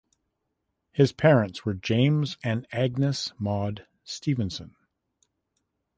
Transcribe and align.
His 0.91 1.11
parents 1.13 1.63
were 1.63 1.75
James 1.75 2.35
and 2.43 2.65
Agnes 2.71 3.33
Maud 3.37 3.85
Stephenson. 4.03 4.75